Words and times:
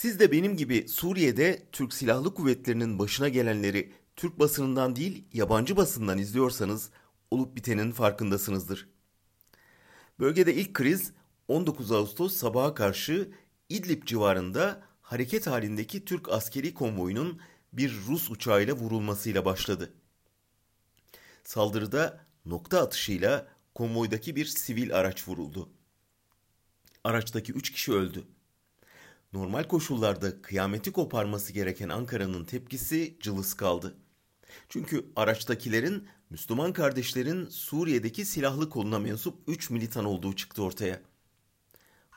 Siz 0.00 0.20
de 0.20 0.32
benim 0.32 0.56
gibi 0.56 0.88
Suriye'de 0.88 1.62
Türk 1.72 1.94
Silahlı 1.94 2.34
Kuvvetleri'nin 2.34 2.98
başına 2.98 3.28
gelenleri 3.28 3.92
Türk 4.16 4.38
basınından 4.38 4.96
değil 4.96 5.24
yabancı 5.32 5.76
basından 5.76 6.18
izliyorsanız 6.18 6.90
olup 7.30 7.56
bitenin 7.56 7.92
farkındasınızdır. 7.92 8.88
Bölgede 10.20 10.54
ilk 10.54 10.74
kriz 10.74 11.12
19 11.48 11.92
Ağustos 11.92 12.36
sabaha 12.36 12.74
karşı 12.74 13.30
İdlib 13.68 14.06
civarında 14.06 14.82
hareket 15.02 15.46
halindeki 15.46 16.04
Türk 16.04 16.28
askeri 16.28 16.74
konvoyunun 16.74 17.40
bir 17.72 17.96
Rus 18.08 18.30
uçağıyla 18.30 18.74
vurulmasıyla 18.74 19.44
başladı. 19.44 19.92
Saldırıda 21.44 22.26
nokta 22.46 22.82
atışıyla 22.82 23.48
konvoydaki 23.74 24.36
bir 24.36 24.44
sivil 24.44 24.96
araç 24.96 25.28
vuruldu. 25.28 25.68
Araçtaki 27.04 27.52
üç 27.52 27.72
kişi 27.72 27.92
öldü. 27.92 28.24
Normal 29.32 29.64
koşullarda 29.64 30.42
kıyameti 30.42 30.92
koparması 30.92 31.52
gereken 31.52 31.88
Ankara'nın 31.88 32.44
tepkisi 32.44 33.16
cılız 33.20 33.54
kaldı. 33.54 33.96
Çünkü 34.68 35.06
araçtakilerin 35.16 36.08
Müslüman 36.30 36.72
kardeşlerin 36.72 37.48
Suriye'deki 37.48 38.24
silahlı 38.24 38.70
koluna 38.70 38.98
mensup 38.98 39.38
3 39.46 39.70
militan 39.70 40.04
olduğu 40.04 40.36
çıktı 40.36 40.62
ortaya. 40.62 41.00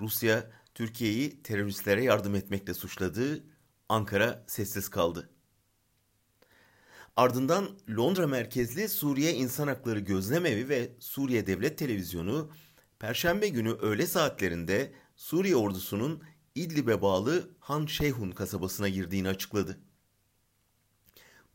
Rusya, 0.01 0.51
Türkiye'yi 0.75 1.43
teröristlere 1.43 2.03
yardım 2.03 2.35
etmekle 2.35 2.73
suçladı, 2.73 3.43
Ankara 3.89 4.43
sessiz 4.47 4.89
kaldı. 4.89 5.29
Ardından 7.15 7.69
Londra 7.89 8.27
merkezli 8.27 8.89
Suriye 8.89 9.33
İnsan 9.33 9.67
Hakları 9.67 9.99
Gözlemevi 9.99 10.69
ve 10.69 10.91
Suriye 10.99 11.47
Devlet 11.47 11.77
Televizyonu 11.77 12.51
Perşembe 12.99 13.47
günü 13.47 13.71
öğle 13.71 14.07
saatlerinde 14.07 14.93
Suriye 15.15 15.55
ordusunun 15.55 16.23
İdlib'e 16.55 17.01
bağlı 17.01 17.49
Han 17.59 17.85
Şeyhun 17.85 18.31
kasabasına 18.31 18.89
girdiğini 18.89 19.27
açıkladı. 19.27 19.79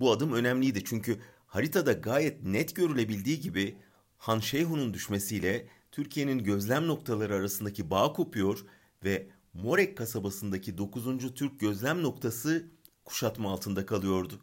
Bu 0.01 0.13
adım 0.13 0.33
önemliydi 0.33 0.85
çünkü 0.85 1.21
haritada 1.47 1.93
gayet 1.93 2.43
net 2.43 2.77
görülebildiği 2.77 3.41
gibi 3.41 3.79
Han 4.19 4.39
Şeyhun'un 4.39 4.95
düşmesiyle 4.95 5.69
Türkiye'nin 5.93 6.45
gözlem 6.45 6.87
noktaları 6.87 7.35
arasındaki 7.35 7.91
bağ 7.91 8.13
kopuyor 8.13 8.65
ve 9.05 9.29
Morek 9.55 9.99
kasabasındaki 9.99 10.79
9. 10.79 11.35
Türk 11.35 11.61
gözlem 11.61 12.03
noktası 12.03 12.67
kuşatma 13.05 13.53
altında 13.53 13.87
kalıyordu. 13.87 14.41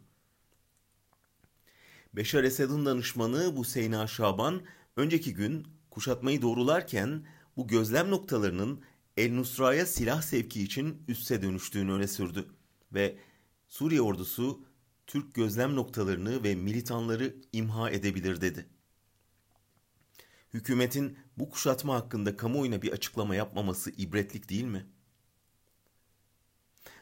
Beşar 2.14 2.44
Esad'ın 2.44 2.86
danışmanı 2.86 3.56
bu 3.56 3.64
Seyna 3.64 4.06
Şaban 4.06 4.62
önceki 4.96 5.34
gün 5.34 5.66
kuşatmayı 5.90 6.42
doğrularken 6.42 7.26
bu 7.56 7.66
gözlem 7.66 8.10
noktalarının 8.10 8.80
El 9.16 9.32
Nusra'ya 9.32 9.86
silah 9.86 10.22
sevki 10.22 10.62
için 10.62 11.02
üsse 11.08 11.42
dönüştüğünü 11.42 11.92
öne 11.92 12.08
sürdü 12.08 12.48
ve 12.92 13.18
Suriye 13.68 14.00
ordusu 14.00 14.64
Türk 15.06 15.34
gözlem 15.34 15.76
noktalarını 15.76 16.44
ve 16.44 16.54
militanları 16.54 17.36
imha 17.52 17.90
edebilir 17.90 18.40
dedi. 18.40 18.66
Hükümetin 20.54 21.18
bu 21.36 21.50
kuşatma 21.50 21.94
hakkında 21.94 22.36
kamuoyuna 22.36 22.82
bir 22.82 22.92
açıklama 22.92 23.34
yapmaması 23.34 23.90
ibretlik 23.90 24.48
değil 24.48 24.64
mi? 24.64 24.86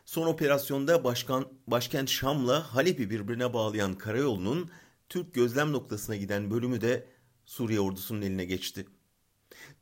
Son 0.05 0.27
operasyonda 0.27 1.05
başkan, 1.05 1.49
başkent 1.67 2.11
Şam'la 2.11 2.75
Halep'i 2.75 3.11
birbirine 3.11 3.55
bağlayan 3.55 3.95
karayolunun 3.95 4.71
Türk 5.09 5.35
gözlem 5.35 5.73
noktasına 5.73 6.17
giden 6.17 6.51
bölümü 6.51 6.81
de 6.81 7.09
Suriye 7.45 7.81
ordusunun 7.81 8.23
eline 8.23 8.45
geçti. 8.45 8.87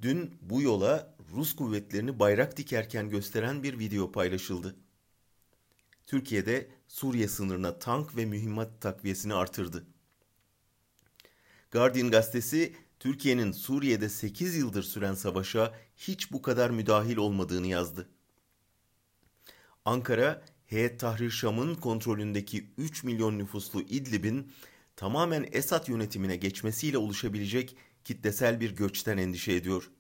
Dün 0.03 0.35
bu 0.41 0.63
yola 0.63 1.17
Rus 1.35 1.57
kuvvetlerini 1.57 2.19
bayrak 2.19 2.57
dikerken 2.57 3.11
gösteren 3.11 3.63
bir 3.63 3.79
video 3.79 4.13
paylaşıldı. 4.13 4.77
Türkiye'de 6.07 6.69
Suriye 6.89 7.29
sınırına 7.29 7.79
tank 7.79 8.17
ve 8.17 8.25
mühimmat 8.25 8.81
takviyesini 8.81 9.35
artırdı. 9.35 9.87
Guardian 11.71 12.11
gazetesi 12.11 12.77
Türkiye'nin 13.01 13.53
Suriye'de 13.53 14.09
8 14.09 14.57
yıldır 14.57 14.83
süren 14.83 15.15
savaşa 15.15 15.75
hiç 15.97 16.33
bu 16.33 16.43
kadar 16.43 16.71
müdahil 16.71 17.17
olmadığını 17.17 17.67
yazdı. 17.67 18.09
Ankara, 19.85 20.43
Heyet 20.67 21.01
Tahrir 21.01 21.31
Şam'ın 21.31 21.75
kontrolündeki 21.75 22.71
3 22.79 23.05
milyon 23.05 23.39
nüfuslu 23.39 23.81
İdlib'in 23.81 24.53
tamamen 24.97 25.47
Esad 25.53 25.89
yönetimine 25.89 26.37
geçmesiyle 26.37 26.99
oluşabilecek 26.99 27.77
kitlesel 28.05 28.61
bir 28.61 28.77
göçten 28.77 29.19
endişe 29.19 29.53
ediyor. 29.53 29.91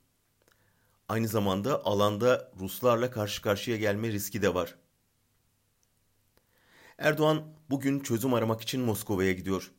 Aynı 1.08 1.28
zamanda 1.28 1.84
alanda 1.84 2.52
Ruslarla 2.60 3.10
karşı 3.10 3.42
karşıya 3.42 3.76
gelme 3.76 4.12
riski 4.12 4.42
de 4.42 4.54
var. 4.54 4.74
Erdoğan 6.98 7.44
bugün 7.70 8.00
çözüm 8.00 8.34
aramak 8.34 8.60
için 8.60 8.80
Moskova'ya 8.80 9.32
gidiyor. 9.32 9.70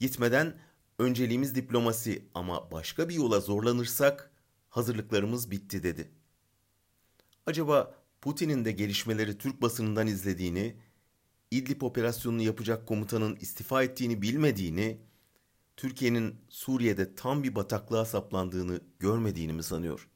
Gitmeden 0.00 0.58
önceliğimiz 0.98 1.54
diplomasi 1.54 2.28
ama 2.34 2.70
başka 2.70 3.08
bir 3.08 3.14
yola 3.14 3.40
zorlanırsak 3.40 4.30
hazırlıklarımız 4.68 5.50
bitti 5.50 5.82
dedi. 5.82 6.10
Acaba 7.46 7.94
Putin'in 8.20 8.64
de 8.64 8.72
gelişmeleri 8.72 9.38
Türk 9.38 9.62
basınından 9.62 10.06
izlediğini, 10.06 10.76
İdlib 11.50 11.82
operasyonunu 11.82 12.42
yapacak 12.42 12.86
komutanın 12.86 13.36
istifa 13.36 13.82
ettiğini 13.82 14.22
bilmediğini, 14.22 15.00
Türkiye'nin 15.76 16.44
Suriye'de 16.48 17.14
tam 17.14 17.42
bir 17.42 17.54
bataklığa 17.54 18.04
saplandığını 18.04 18.80
görmediğini 18.98 19.52
mi 19.52 19.62
sanıyor? 19.62 20.08